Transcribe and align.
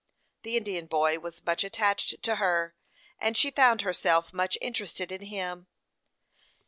The 0.41 0.57
Indian 0.57 0.87
boy 0.87 1.19
was 1.19 1.45
much 1.45 1.63
attached 1.63 2.23
to 2.23 2.37
her, 2.37 2.73
and 3.19 3.37
she 3.37 3.51
found 3.51 3.81
herself 3.83 4.33
much 4.33 4.57
interested 4.59 5.11
in 5.11 5.21
him. 5.25 5.67